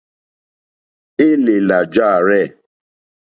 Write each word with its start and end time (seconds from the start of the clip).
Élèlà 1.27 1.79
jârzɛ̂. 1.93 2.45